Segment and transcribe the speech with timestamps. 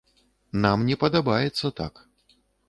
[0.63, 2.03] Нам не падабаецца так.